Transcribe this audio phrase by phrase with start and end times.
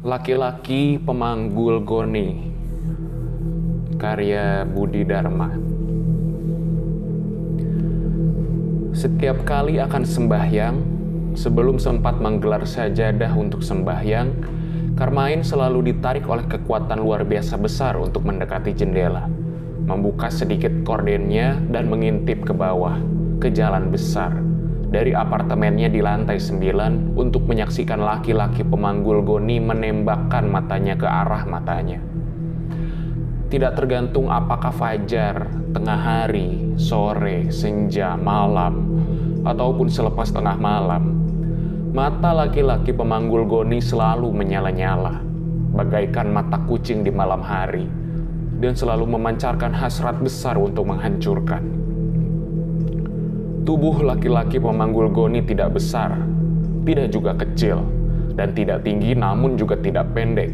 [0.00, 2.48] Laki-laki pemanggul goni.
[4.00, 5.52] Karya Budi Dharma.
[8.96, 10.76] Setiap kali akan sembahyang
[11.36, 14.28] Sebelum sempat menggelar sajadah untuk sembahyang
[14.96, 19.28] Karmain selalu ditarik oleh kekuatan luar biasa besar untuk mendekati jendela
[19.84, 22.96] Membuka sedikit kordennya dan mengintip ke bawah
[23.36, 24.32] Ke jalan besar
[24.90, 32.02] dari apartemennya di lantai 9 untuk menyaksikan laki-laki pemanggul goni menembakkan matanya ke arah matanya.
[33.50, 39.02] Tidak tergantung apakah fajar, tengah hari, sore, senja, malam,
[39.46, 41.18] ataupun selepas tengah malam,
[41.90, 45.22] mata laki-laki pemanggul goni selalu menyala-nyala,
[45.74, 47.86] bagaikan mata kucing di malam hari,
[48.62, 51.89] dan selalu memancarkan hasrat besar untuk menghancurkan.
[53.70, 56.18] Tubuh laki-laki pemanggul goni tidak besar,
[56.82, 57.78] tidak juga kecil,
[58.34, 60.50] dan tidak tinggi namun juga tidak pendek.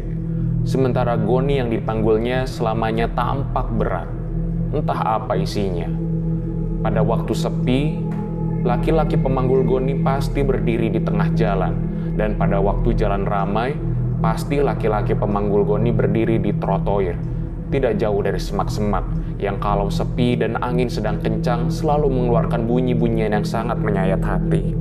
[0.69, 4.05] Sementara goni yang dipanggulnya selamanya tampak berat.
[4.69, 5.89] Entah apa isinya.
[6.85, 7.97] Pada waktu sepi,
[8.61, 11.73] laki-laki pemanggul goni pasti berdiri di tengah jalan,
[12.21, 13.73] dan pada waktu jalan ramai,
[14.21, 17.17] pasti laki-laki pemanggul goni berdiri di trotoir,
[17.67, 19.03] tidak jauh dari semak-semak
[19.37, 24.73] yang kalau sepi dan angin sedang kencang selalu mengeluarkan bunyi-bunyian yang sangat menyayat hati.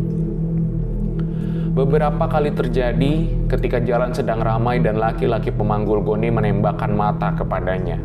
[1.76, 8.00] Beberapa kali terjadi ketika jalan sedang ramai dan laki-laki pemanggul goni menembakkan mata kepadanya.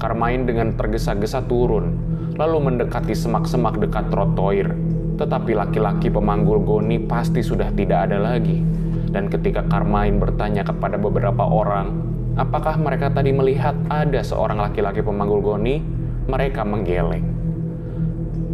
[0.00, 1.92] Karmain dengan tergesa-gesa turun,
[2.40, 4.72] lalu mendekati semak-semak dekat trotoir.
[5.20, 8.64] Tetapi laki-laki pemanggul goni pasti sudah tidak ada lagi.
[9.12, 11.92] Dan ketika Karmain bertanya kepada beberapa orang,
[12.32, 15.84] Apakah mereka tadi melihat ada seorang laki-laki pemanggul goni?
[16.24, 17.28] Mereka menggeleng.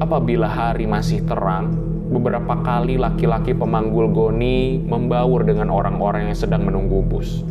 [0.02, 1.78] Apabila hari masih terang,
[2.10, 7.46] beberapa kali laki-laki pemanggul goni membaur dengan orang-orang yang sedang menunggu bus,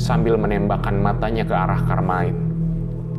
[0.00, 2.32] sambil menembakkan matanya ke arah Karmain.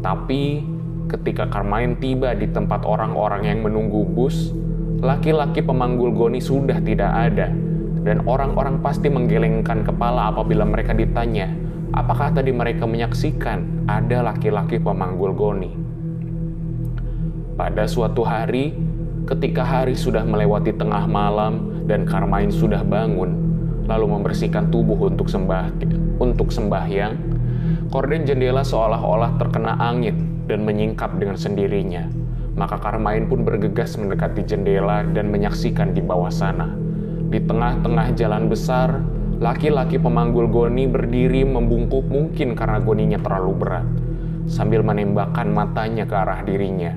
[0.01, 0.65] Tapi
[1.13, 4.49] ketika Karmain tiba di tempat orang-orang yang menunggu bus,
[4.97, 7.53] laki-laki pemanggul goni sudah tidak ada,
[8.01, 11.53] dan orang-orang pasti menggelengkan kepala apabila mereka ditanya,
[11.91, 15.75] Apakah tadi mereka menyaksikan ada laki-laki pemanggul goni?
[17.59, 18.71] Pada suatu hari,
[19.27, 23.35] ketika hari sudah melewati tengah malam dan Karmain sudah bangun,
[23.91, 25.67] lalu membersihkan tubuh untuk sembah
[26.23, 27.19] untuk sembahyang,
[27.91, 32.07] korden jendela seolah-olah terkena angin dan menyingkap dengan sendirinya.
[32.55, 36.71] Maka Karmain pun bergegas mendekati jendela dan menyaksikan di bawah sana.
[37.27, 38.95] Di tengah-tengah jalan besar,
[39.41, 43.87] Laki-laki pemanggul goni berdiri membungkuk mungkin karena goninya terlalu berat,
[44.45, 46.93] sambil menembakkan matanya ke arah dirinya.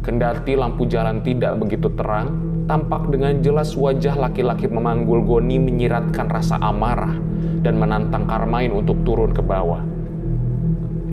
[0.00, 6.56] Kendati lampu jalan tidak begitu terang, tampak dengan jelas wajah laki-laki pemanggul goni menyiratkan rasa
[6.56, 7.12] amarah
[7.60, 9.84] dan menantang Karmain untuk turun ke bawah.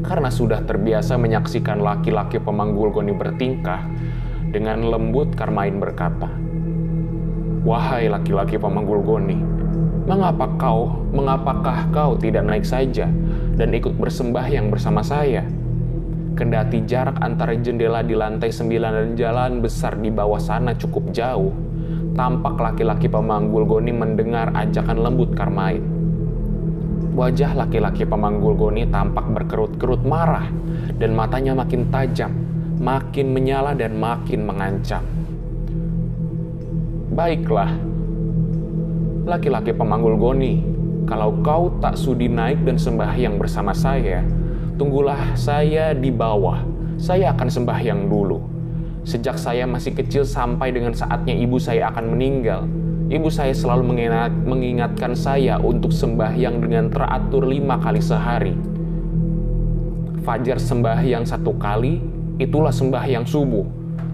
[0.08, 3.84] Karena sudah terbiasa menyaksikan laki-laki pemanggul goni bertingkah,
[4.56, 6.32] dengan lembut Karmain berkata,
[7.68, 9.55] Wahai laki-laki pemanggul goni,
[10.06, 13.10] Mengapa kau, mengapakah kau tidak naik saja
[13.58, 15.42] dan ikut bersembahyang bersama saya?
[16.38, 21.50] Kendati jarak antara jendela di lantai sembilan dan jalan besar di bawah sana cukup jauh,
[22.14, 25.82] tampak laki-laki pemanggul goni mendengar ajakan lembut Karmain.
[27.18, 30.46] Wajah laki-laki pemanggul goni tampak berkerut-kerut marah
[31.02, 32.30] dan matanya makin tajam,
[32.78, 35.02] makin menyala dan makin mengancam.
[37.10, 37.95] Baiklah,
[39.26, 40.62] laki-laki pemanggul goni,
[41.10, 44.22] kalau kau tak sudi naik dan sembahyang bersama saya,
[44.78, 46.62] tunggulah saya di bawah.
[47.02, 48.40] Saya akan sembahyang dulu.
[49.06, 52.66] Sejak saya masih kecil sampai dengan saatnya ibu saya akan meninggal,
[53.10, 58.54] ibu saya selalu mengingat, mengingatkan saya untuk sembahyang dengan teratur lima kali sehari.
[60.26, 62.02] Fajar sembahyang satu kali,
[62.42, 63.66] itulah sembahyang subuh.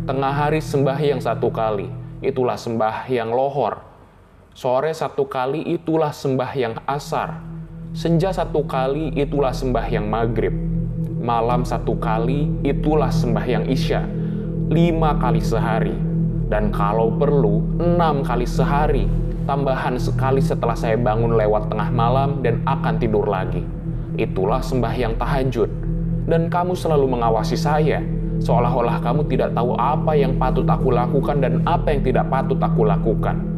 [0.07, 1.87] Tengah hari sembahyang satu kali,
[2.19, 3.90] itulah sembahyang lohor
[4.51, 7.39] Sore satu kali itulah sembahyang asar.
[7.95, 10.51] Senja satu kali itulah sembahyang maghrib.
[11.23, 14.03] Malam satu kali itulah sembahyang isya.
[14.67, 15.95] Lima kali sehari.
[16.51, 19.07] Dan kalau perlu, enam kali sehari.
[19.47, 23.63] Tambahan sekali setelah saya bangun lewat tengah malam dan akan tidur lagi.
[24.19, 25.71] Itulah sembahyang tahajud.
[26.27, 28.03] Dan kamu selalu mengawasi saya,
[28.43, 32.83] seolah-olah kamu tidak tahu apa yang patut aku lakukan dan apa yang tidak patut aku
[32.83, 33.50] lakukan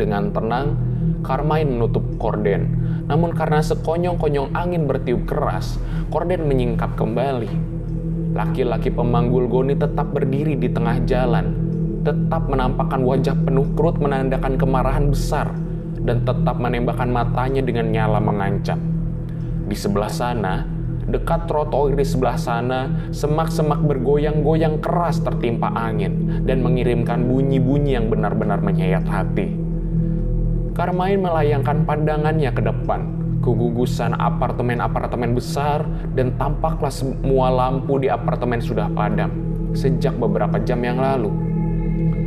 [0.00, 0.80] dengan tenang,
[1.20, 2.80] Karmain menutup korden.
[3.04, 5.76] Namun karena sekonyong-konyong angin bertiup keras,
[6.08, 7.52] korden menyingkap kembali.
[8.32, 11.52] Laki-laki pemanggul goni tetap berdiri di tengah jalan,
[12.06, 15.52] tetap menampakkan wajah penuh perut menandakan kemarahan besar
[16.00, 18.80] dan tetap menembakkan matanya dengan nyala mengancam.
[19.68, 20.64] Di sebelah sana,
[21.10, 28.62] dekat trotoar di sebelah sana, semak-semak bergoyang-goyang keras tertimpa angin dan mengirimkan bunyi-bunyi yang benar-benar
[28.62, 29.69] menyayat hati.
[30.72, 33.00] Karmain melayangkan pandangannya ke depan,
[33.42, 35.84] kegugusan apartemen-apartemen besar,
[36.14, 39.30] dan tampaklah semua lampu di apartemen sudah padam
[39.74, 41.30] sejak beberapa jam yang lalu.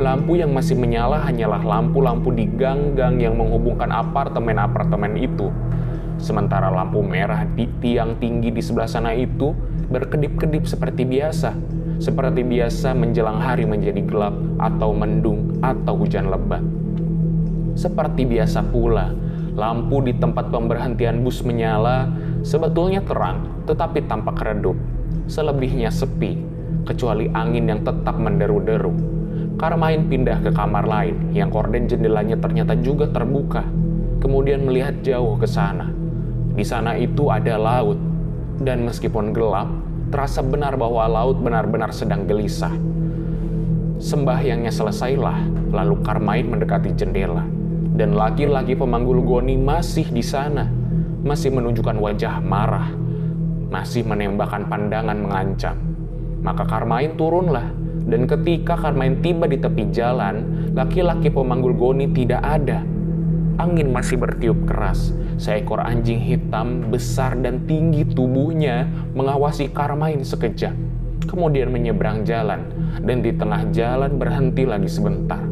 [0.00, 5.48] Lampu yang masih menyala hanyalah lampu-lampu di gang-gang yang menghubungkan apartemen-apartemen itu
[6.24, 9.50] Sementara lampu merah di tiang tinggi di sebelah sana itu
[9.90, 11.52] berkedip-kedip seperti biasa.
[11.98, 16.62] Seperti biasa menjelang hari menjadi gelap atau mendung atau hujan lebat.
[17.74, 19.10] Seperti biasa pula,
[19.54, 22.10] lampu di tempat pemberhentian bus menyala,
[22.46, 24.78] sebetulnya terang tetapi tampak redup.
[25.26, 26.38] Selebihnya sepi,
[26.86, 28.92] kecuali angin yang tetap menderu-deru.
[29.58, 33.62] Karmain pindah ke kamar lain yang korden jendelanya ternyata juga terbuka.
[34.20, 36.04] Kemudian melihat jauh ke sana
[36.54, 37.98] di sana itu ada laut,
[38.62, 39.66] dan meskipun gelap,
[40.14, 42.70] terasa benar bahwa laut benar-benar sedang gelisah.
[43.98, 47.42] Sembahyangnya selesailah, lalu Karmain mendekati jendela,
[47.94, 50.66] dan laki-laki pemanggul goni masih di sana,
[51.22, 52.90] masih menunjukkan wajah marah,
[53.70, 55.78] masih menembakkan pandangan mengancam.
[56.42, 57.70] Maka Karmain turunlah,
[58.10, 62.82] dan ketika Karmain tiba di tepi jalan, laki-laki pemanggul goni tidak ada.
[63.54, 70.74] Angin masih bertiup keras, Seekor anjing hitam besar dan tinggi tubuhnya mengawasi Karmain sekejap.
[71.30, 72.66] Kemudian menyeberang jalan
[72.98, 75.43] dan di tengah jalan berhenti lagi sebentar.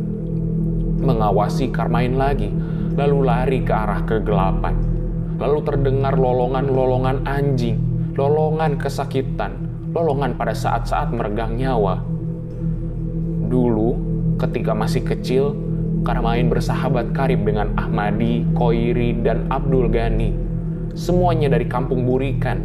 [1.02, 2.46] Mengawasi Karmain lagi,
[2.94, 4.78] lalu lari ke arah kegelapan.
[5.42, 7.82] Lalu terdengar lolongan-lolongan anjing,
[8.14, 11.98] lolongan kesakitan, lolongan pada saat-saat meregang nyawa.
[13.50, 13.90] Dulu,
[14.38, 15.58] ketika masih kecil,
[16.02, 20.34] Karmain bersahabat karib dengan Ahmadi, Koiri, dan Abdul Ghani.
[20.98, 22.62] Semuanya dari kampung Burikan.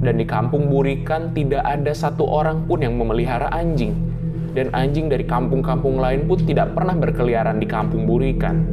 [0.00, 4.09] Dan di kampung Burikan tidak ada satu orang pun yang memelihara anjing.
[4.50, 8.66] Dan anjing dari kampung-kampung lain pun tidak pernah berkeliaran di kampung Burikan.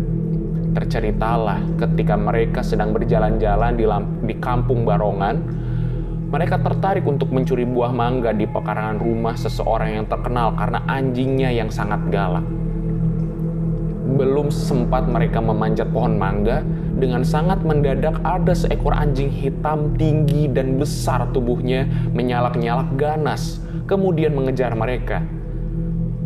[0.74, 3.86] Terceritalah ketika mereka sedang berjalan-jalan di,
[4.30, 5.36] di kampung Barongan,
[6.28, 11.72] mereka tertarik untuk mencuri buah mangga di pekarangan rumah seseorang yang terkenal karena anjingnya yang
[11.72, 12.44] sangat galak
[14.18, 16.66] belum sempat mereka memanjat pohon mangga,
[16.98, 21.86] dengan sangat mendadak ada seekor anjing hitam tinggi dan besar tubuhnya
[22.18, 25.22] menyalak-nyalak ganas, kemudian mengejar mereka.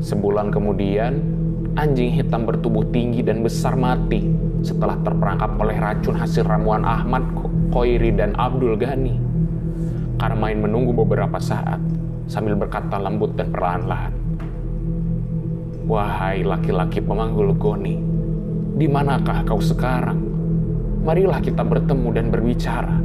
[0.01, 1.21] Sebulan kemudian,
[1.77, 4.25] anjing hitam bertubuh tinggi dan besar mati
[4.65, 7.21] setelah terperangkap oleh racun hasil ramuan Ahmad,
[7.69, 9.21] Koiri, dan Abdul Ghani.
[10.17, 11.77] Karmain menunggu beberapa saat
[12.25, 14.13] sambil berkata lembut dan perlahan-lahan.
[15.85, 18.01] Wahai laki-laki pemanggul goni,
[18.81, 20.17] di manakah kau sekarang?
[21.05, 22.97] Marilah kita bertemu dan berbicara.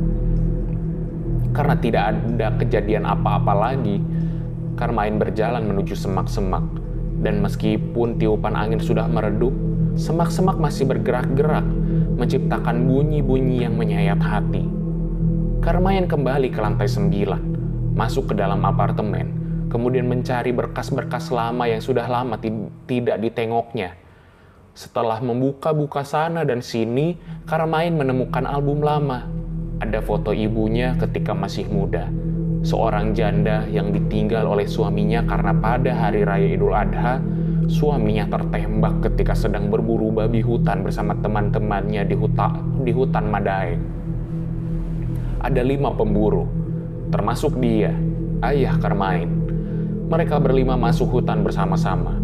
[1.53, 4.01] Karena tidak ada kejadian apa-apa lagi,
[4.77, 6.86] Karmain berjalan menuju semak-semak.
[7.27, 9.51] Dan meskipun tiupan angin sudah meredup,
[9.99, 11.67] semak-semak masih bergerak-gerak,
[12.15, 14.63] menciptakan bunyi-bunyi yang menyayat hati.
[15.59, 17.43] Karmain kembali ke lantai sembilan,
[17.99, 19.27] masuk ke dalam apartemen,
[19.67, 22.39] kemudian mencari berkas-berkas lama yang sudah lama
[22.87, 23.99] tidak ditengoknya.
[24.79, 29.27] Setelah membuka-buka sana dan sini, Karmain menemukan album lama.
[29.83, 32.07] Ada foto ibunya ketika masih muda.
[32.67, 37.23] Seorang janda yang ditinggal oleh suaminya karena pada hari raya Idul Adha,
[37.71, 43.83] suaminya tertembak ketika sedang berburu babi hutan bersama teman-temannya di, huta, di hutan Madaeng.
[45.47, 46.43] Ada lima pemburu,
[47.15, 47.95] termasuk dia,
[48.43, 49.47] ayah Karmain
[50.07, 52.15] mereka berlima masuk hutan bersama-sama,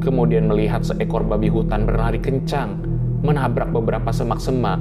[0.00, 2.80] kemudian melihat seekor babi hutan berlari kencang,
[3.20, 4.80] menabrak beberapa semak-semak.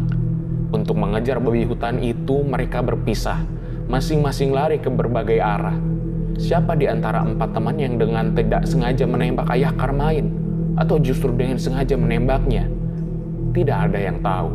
[0.72, 3.44] Untuk mengejar babi hutan itu, mereka berpisah,
[3.86, 5.78] masing-masing lari ke berbagai arah.
[6.36, 10.28] Siapa di antara empat teman yang dengan tidak sengaja menembak ayah Karmain,
[10.76, 12.68] atau justru dengan sengaja menembaknya?
[13.56, 14.52] Tidak ada yang tahu.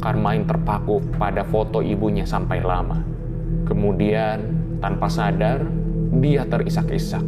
[0.00, 3.04] Karmain terpaku pada foto ibunya sampai lama.
[3.68, 4.38] Kemudian,
[4.80, 5.64] tanpa sadar,
[6.20, 7.24] dia terisak-isak.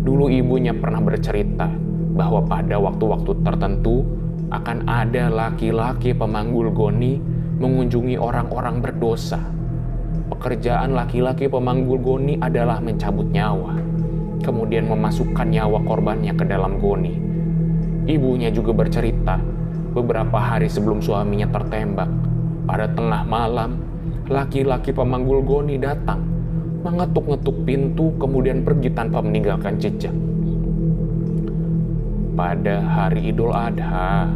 [0.00, 1.68] Dulu ibunya pernah bercerita
[2.16, 4.04] bahwa pada waktu-waktu tertentu
[4.48, 7.20] akan ada laki-laki pemanggul goni
[7.60, 9.59] mengunjungi orang-orang berdosa.
[10.30, 13.76] Pekerjaan laki-laki pemanggul goni adalah mencabut nyawa,
[14.46, 17.18] kemudian memasukkan nyawa korbannya ke dalam goni.
[18.06, 19.36] Ibunya juga bercerita
[19.90, 22.08] beberapa hari sebelum suaminya tertembak.
[22.64, 23.82] Pada tengah malam,
[24.30, 26.22] laki-laki pemanggul goni datang
[26.80, 30.14] mengetuk-ngetuk pintu, kemudian pergi tanpa meninggalkan jejak.
[32.32, 34.30] Pada hari Idul Adha,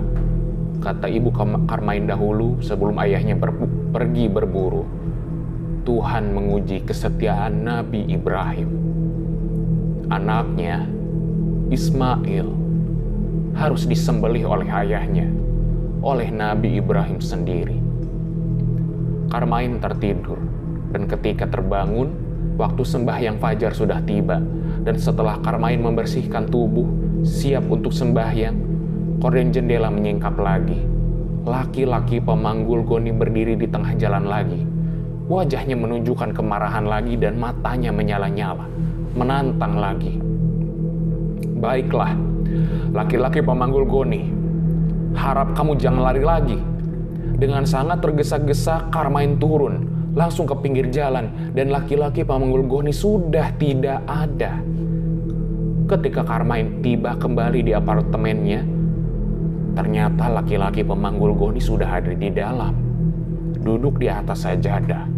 [0.84, 1.32] kata ibu
[1.64, 3.56] Karmain dahulu sebelum ayahnya ber
[3.94, 4.84] pergi berburu.
[5.84, 8.72] Tuhan menguji kesetiaan Nabi Ibrahim.
[10.08, 10.88] Anaknya,
[11.68, 12.48] Ismail,
[13.52, 15.28] harus disembelih oleh ayahnya,
[16.00, 17.76] oleh Nabi Ibrahim sendiri.
[19.28, 20.40] Karmain tertidur,
[20.88, 22.16] dan ketika terbangun,
[22.56, 24.40] waktu sembahyang fajar sudah tiba,
[24.88, 26.88] dan setelah Karmain membersihkan tubuh,
[27.28, 28.56] siap untuk sembahyang,
[29.20, 30.80] korden jendela menyingkap lagi.
[31.44, 34.73] Laki-laki pemanggul goni berdiri di tengah jalan lagi.
[35.24, 38.68] Wajahnya menunjukkan kemarahan lagi dan matanya menyala-nyala,
[39.16, 40.20] menantang lagi.
[41.64, 42.12] Baiklah,
[42.92, 44.28] laki-laki pemanggul goni,
[45.16, 46.60] harap kamu jangan lari lagi.
[47.40, 54.04] Dengan sangat tergesa-gesa, Karmain turun, langsung ke pinggir jalan, dan laki-laki pemanggul goni sudah tidak
[54.04, 54.60] ada.
[55.88, 58.60] Ketika Karmain tiba kembali di apartemennya,
[59.72, 62.83] ternyata laki-laki pemanggul goni sudah ada di dalam.
[63.64, 65.08] Duduk di atas sajadah,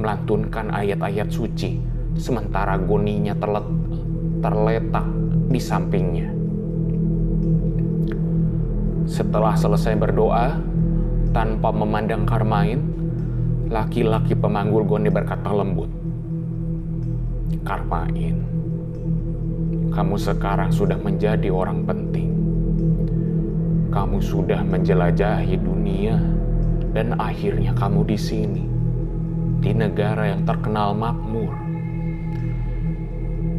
[0.00, 1.76] melantunkan ayat-ayat suci,
[2.16, 3.68] sementara goninya terlet
[4.40, 5.04] terletak
[5.52, 6.32] di sampingnya.
[9.04, 10.56] Setelah selesai berdoa,
[11.36, 12.80] tanpa memandang Karmain,
[13.68, 15.92] laki-laki pemanggul goni berkata lembut,
[17.68, 18.40] Karmain,
[19.92, 22.32] kamu sekarang sudah menjadi orang penting.
[23.92, 26.33] Kamu sudah menjelajahi dunia,
[26.94, 28.64] dan akhirnya kamu di sini,
[29.58, 31.50] di negara yang terkenal makmur.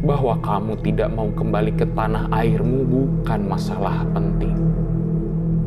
[0.02, 4.56] Bahwa kamu tidak mau kembali ke tanah airmu bukan masalah penting.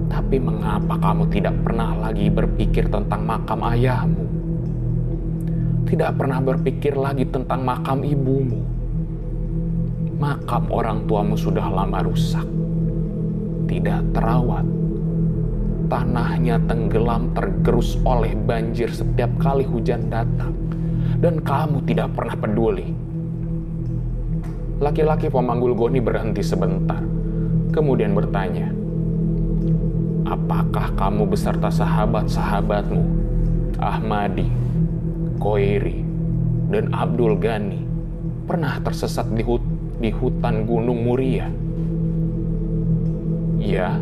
[0.09, 4.25] Tapi mengapa kamu tidak pernah lagi berpikir tentang makam ayahmu?
[5.85, 8.79] Tidak pernah berpikir lagi tentang makam ibumu?
[10.19, 12.43] makam orang tuamu sudah lama rusak,
[13.71, 14.78] tidak terawat.
[15.89, 20.53] Tanahnya tenggelam tergerus oleh banjir setiap kali hujan datang,
[21.17, 22.93] dan kamu tidak pernah peduli.
[24.79, 27.01] Laki-laki pemanggul goni berhenti sebentar,
[27.73, 28.69] kemudian bertanya,
[30.29, 33.03] Apakah kamu beserta sahabat-sahabatmu,
[33.81, 34.45] Ahmadi,
[35.41, 36.05] Koiri,
[36.69, 37.81] dan Abdul Ghani,
[38.45, 41.51] pernah tersesat di hutan di hutan Gunung Muria.
[43.59, 43.99] Ya,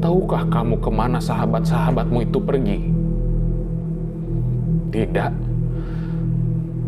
[0.00, 2.78] tahukah kamu ke mana sahabat-sahabatmu itu pergi?
[4.92, 5.32] Tidak,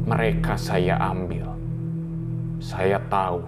[0.09, 1.49] mereka saya ambil.
[2.59, 3.45] Saya tahu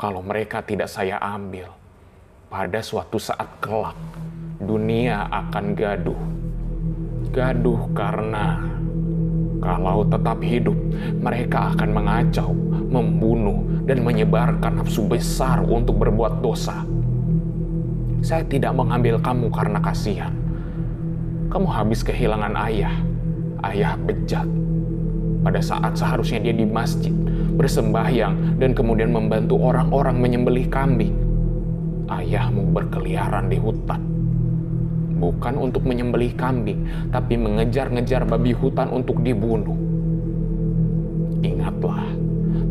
[0.00, 1.68] kalau mereka tidak saya ambil,
[2.48, 3.96] pada suatu saat kelak
[4.60, 6.20] dunia akan gaduh.
[7.30, 8.58] Gaduh karena
[9.60, 10.78] kalau tetap hidup,
[11.20, 12.50] mereka akan mengacau,
[12.88, 16.80] membunuh, dan menyebarkan nafsu besar untuk berbuat dosa.
[18.20, 20.32] Saya tidak mengambil kamu karena kasihan.
[21.50, 22.94] Kamu habis kehilangan ayah,
[23.66, 24.46] ayah bejat.
[25.40, 27.12] Pada saat seharusnya dia di masjid,
[27.56, 31.16] bersembahyang, dan kemudian membantu orang-orang menyembelih kambing.
[32.12, 34.10] Ayahmu berkeliaran di hutan
[35.20, 39.76] bukan untuk menyembelih kambing, tapi mengejar-ngejar babi hutan untuk dibunuh.
[41.44, 42.08] Ingatlah,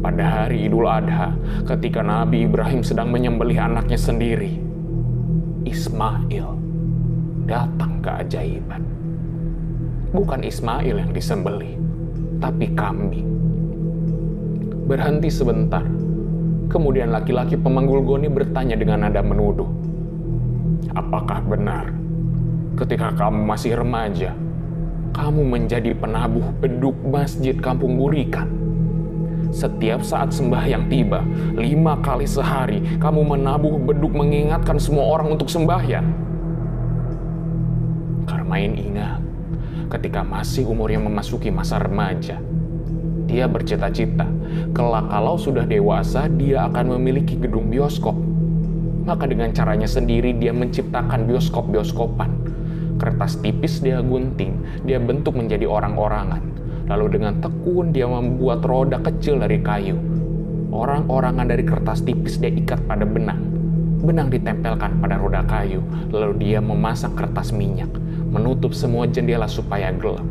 [0.02, 1.38] pada hari Idul Adha,
[1.70, 4.69] ketika Nabi Ibrahim sedang menyembelih anaknya sendiri,
[5.64, 6.48] Ismail
[7.48, 8.84] datang keajaiban.
[10.12, 11.80] Bukan Ismail yang disembelih,
[12.44, 13.30] tapi kambing.
[14.90, 15.86] Berhenti sebentar,
[16.68, 19.70] kemudian laki-laki pemanggul goni bertanya dengan nada menuduh,
[21.00, 21.96] Apakah benar
[22.76, 24.36] ketika kamu masih remaja,
[25.16, 28.59] kamu menjadi penabuh beduk masjid kampung Burikan.
[29.50, 31.26] Setiap saat sembahyang tiba,
[31.58, 36.06] lima kali sehari kamu menabuh beduk mengingatkan semua orang untuk sembahyang.
[38.30, 39.22] Karmain ingat,
[39.98, 42.38] ketika masih umurnya memasuki masa remaja,
[43.26, 44.30] dia bercita-cita,
[44.78, 48.14] kelak kalau sudah dewasa dia akan memiliki gedung bioskop.
[49.10, 52.40] Maka dengan caranya sendiri dia menciptakan bioskop-bioskopan
[53.00, 56.44] kertas tipis dia gunting, dia bentuk menjadi orang-orangan.
[56.90, 59.94] Lalu dengan tekun dia membuat roda kecil dari kayu.
[60.74, 63.42] Orang-orangan dari kertas tipis dia ikat pada benang.
[64.00, 67.92] Benang ditempelkan pada roda kayu, lalu dia memasang kertas minyak,
[68.32, 70.26] menutup semua jendela supaya gelap.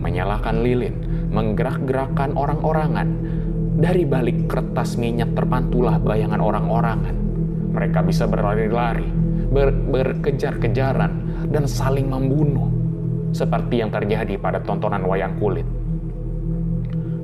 [0.00, 0.94] Menyalakan lilin,
[1.34, 3.08] menggerak-gerakkan orang-orangan.
[3.76, 7.16] Dari balik kertas minyak terpantulah bayangan orang-orangan.
[7.76, 9.04] Mereka bisa berlari-lari,
[9.52, 11.12] ber berkejar-kejaran,
[11.52, 12.70] dan saling membunuh,
[13.32, 15.66] seperti yang terjadi pada tontonan wayang kulit.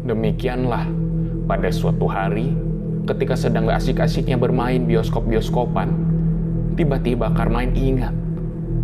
[0.03, 0.87] Demikianlah,
[1.47, 2.55] pada suatu hari,
[3.07, 6.13] ketika sedang asik-asiknya bermain bioskop-bioskopan,
[6.73, 8.17] Tiba-tiba Carmine ingat,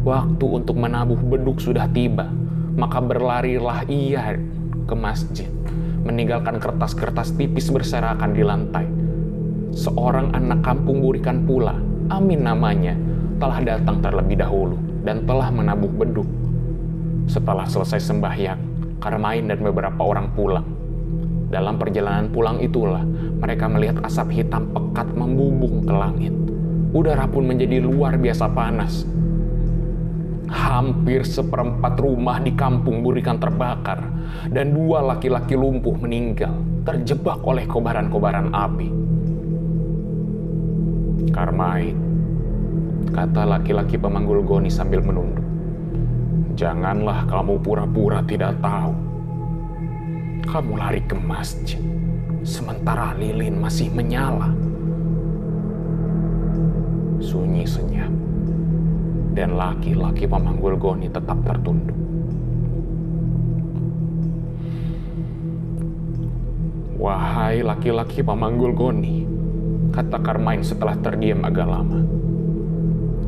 [0.05, 2.29] waktu untuk menabuh beduk sudah tiba.
[2.77, 4.37] Maka berlarilah ia
[4.85, 5.49] ke masjid,
[6.05, 8.87] meninggalkan kertas-kertas tipis berserakan di lantai.
[9.73, 11.81] Seorang anak kampung burikan pula,
[12.13, 12.93] Amin namanya,
[13.41, 16.29] telah datang terlebih dahulu dan telah menabuh beduk.
[17.29, 18.61] Setelah selesai sembahyang,
[18.99, 20.67] Carmine dan beberapa orang pulang.
[21.49, 23.05] Dalam perjalanan pulang itulah
[23.39, 26.35] mereka melihat asap hitam pekat membubung ke langit
[26.93, 29.05] udara pun menjadi luar biasa panas.
[30.49, 34.01] Hampir seperempat rumah di kampung Burikan terbakar,
[34.49, 36.57] dan dua laki-laki lumpuh meninggal,
[36.89, 38.89] terjebak oleh kobaran-kobaran api.
[41.29, 41.93] Karmait,
[43.13, 45.45] kata laki-laki pemanggul Goni sambil menunduk.
[46.59, 48.91] Janganlah kamu pura-pura tidak tahu.
[50.43, 51.79] Kamu lari ke masjid,
[52.43, 54.51] sementara lilin masih menyala
[57.23, 58.11] sunyi senyap,
[59.39, 61.95] dan laki-laki pemanggul Goni tetap tertunduk.
[66.99, 69.23] Wahai laki-laki pemanggul Goni,
[69.95, 72.03] kata Carmine setelah terdiam agak lama.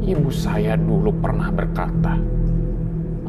[0.03, 2.19] Ibu saya dulu pernah berkata,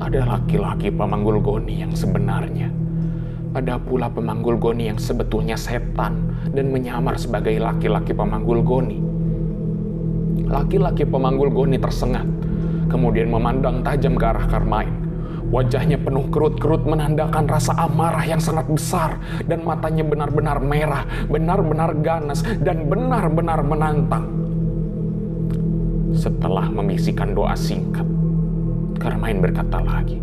[0.01, 2.73] ada laki-laki pemanggul Goni yang sebenarnya.
[3.53, 9.11] Ada pula pemanggul Goni yang sebetulnya setan dan menyamar sebagai laki-laki pemanggul Goni
[10.51, 12.27] Laki-laki pemanggul Goni tersengat,
[12.91, 14.91] kemudian memandang tajam ke arah Carmine.
[15.47, 19.15] Wajahnya penuh kerut-kerut menandakan rasa amarah yang sangat besar
[19.47, 24.27] dan matanya benar-benar merah, benar-benar ganas dan benar-benar menantang.
[26.11, 28.03] Setelah membisikkan doa singkat,
[29.01, 30.21] Carmine berkata lagi,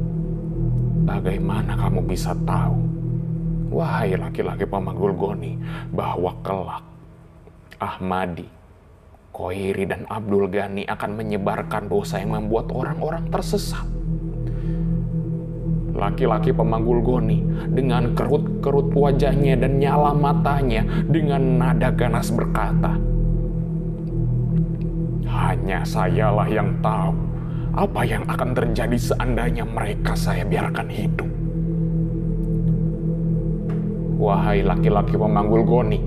[1.02, 2.78] Bagaimana kamu bisa tahu,
[3.74, 5.58] wahai laki-laki pemanggul Goni,
[5.90, 6.86] bahwa kelak
[7.82, 8.46] Ahmadi
[9.34, 13.86] Koiri dan Abdul Ghani akan menyebarkan dosa yang membuat orang-orang tersesat.
[15.98, 17.42] Laki-laki pemanggul Goni
[17.74, 22.94] dengan kerut-kerut wajahnya dan nyala matanya dengan nada ganas berkata,
[25.26, 27.27] Hanya sayalah yang tahu
[27.78, 31.30] apa yang akan terjadi seandainya mereka saya biarkan hidup.
[34.18, 36.02] Wahai laki-laki pemanggul Goni,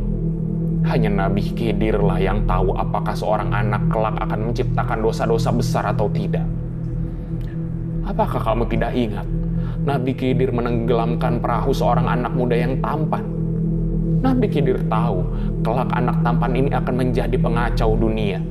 [0.83, 6.43] hanya Nabi Khidirlah yang tahu apakah seorang anak kelak akan menciptakan dosa-dosa besar atau tidak.
[8.03, 9.27] Apakah kamu tidak ingat?
[9.87, 13.23] Nabi Khidir menenggelamkan perahu seorang anak muda yang tampan.
[14.19, 15.23] Nabi Khidir tahu
[15.63, 18.50] kelak anak tampan ini akan menjadi pengacau dunia.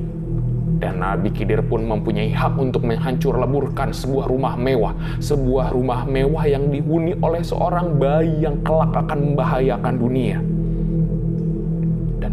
[0.81, 4.97] Dan Nabi Khidir pun mempunyai hak untuk menghancur leburkan sebuah rumah mewah.
[5.21, 10.41] Sebuah rumah mewah yang dihuni oleh seorang bayi yang kelak akan membahayakan dunia.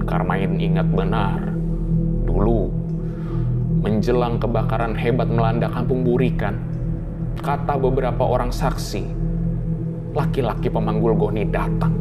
[0.09, 1.53] Karmain ingat benar,
[2.25, 2.73] dulu
[3.85, 6.57] menjelang kebakaran hebat melanda kampung Burikan,
[7.45, 9.05] kata beberapa orang saksi,
[10.17, 11.93] laki-laki pemanggul Goni datang.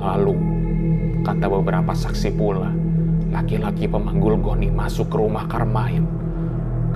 [0.00, 0.34] Lalu,
[1.20, 2.72] kata beberapa saksi pula,
[3.36, 6.08] laki-laki pemanggul Goni masuk ke rumah Karmain,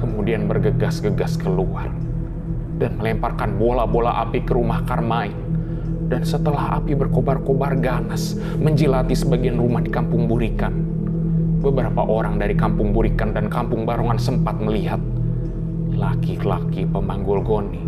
[0.01, 1.93] kemudian bergegas-gegas keluar
[2.81, 5.37] dan melemparkan bola-bola api ke rumah Karmain
[6.09, 10.73] dan setelah api berkobar-kobar ganas menjilati sebagian rumah di kampung Burikan,
[11.61, 14.99] beberapa orang dari kampung Burikan dan kampung Barongan sempat melihat
[15.93, 17.85] laki-laki pemanggul goni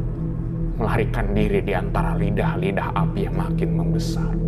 [0.76, 4.41] melarikan diri di antara lidah-lidah api yang makin membesar.